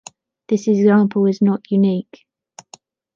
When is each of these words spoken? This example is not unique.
This 0.47 0.67
example 0.67 1.27
is 1.27 1.43
not 1.43 1.61
unique. 1.69 2.25